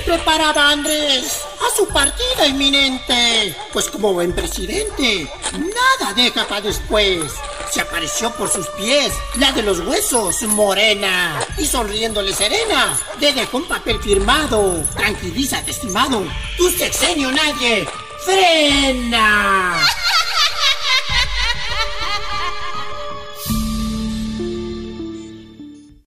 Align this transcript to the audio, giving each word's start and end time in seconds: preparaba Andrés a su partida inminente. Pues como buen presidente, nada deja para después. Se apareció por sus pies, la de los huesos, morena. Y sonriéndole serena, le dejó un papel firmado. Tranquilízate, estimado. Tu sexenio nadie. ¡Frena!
preparaba 0.00 0.70
Andrés 0.70 1.42
a 1.60 1.76
su 1.76 1.86
partida 1.88 2.46
inminente. 2.46 3.54
Pues 3.72 3.88
como 3.88 4.12
buen 4.12 4.32
presidente, 4.32 5.30
nada 5.52 6.12
deja 6.14 6.46
para 6.46 6.60
después. 6.60 7.32
Se 7.70 7.80
apareció 7.80 8.30
por 8.32 8.50
sus 8.50 8.66
pies, 8.70 9.12
la 9.36 9.52
de 9.52 9.62
los 9.62 9.80
huesos, 9.80 10.42
morena. 10.42 11.40
Y 11.58 11.66
sonriéndole 11.66 12.32
serena, 12.32 12.98
le 13.20 13.32
dejó 13.32 13.58
un 13.58 13.68
papel 13.68 14.00
firmado. 14.00 14.84
Tranquilízate, 14.96 15.70
estimado. 15.70 16.24
Tu 16.56 16.70
sexenio 16.70 17.30
nadie. 17.30 17.88
¡Frena! 18.24 19.59